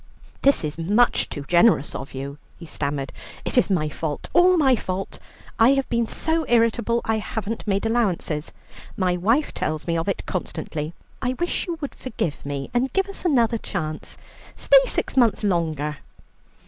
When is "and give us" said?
12.73-13.25